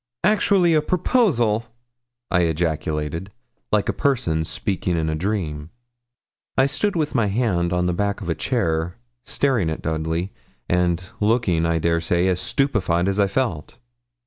[0.23, 1.65] 'Actually a proposal!'
[2.31, 3.29] I ejaculated,
[3.71, 5.69] like a person speaking in a dream.
[6.57, 8.95] I stood with my hand on the back of a chair,
[9.25, 10.33] staring at Dudley;
[10.67, 13.77] and looking, I dare say, as stupefied as I felt.